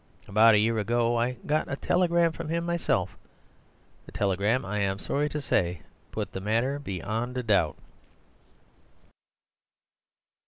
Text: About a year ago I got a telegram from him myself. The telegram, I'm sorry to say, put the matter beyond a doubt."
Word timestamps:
About 0.27 0.55
a 0.55 0.57
year 0.57 0.79
ago 0.79 1.15
I 1.15 1.33
got 1.45 1.71
a 1.71 1.75
telegram 1.75 2.31
from 2.31 2.49
him 2.49 2.65
myself. 2.65 3.19
The 4.07 4.11
telegram, 4.11 4.65
I'm 4.65 4.97
sorry 4.97 5.29
to 5.29 5.39
say, 5.39 5.83
put 6.11 6.31
the 6.31 6.41
matter 6.41 6.79
beyond 6.79 7.37
a 7.37 7.43
doubt." 7.43 7.77